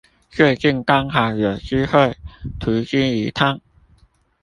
[0.31, 2.17] 最近剛好有機會
[2.59, 3.61] 途經一趟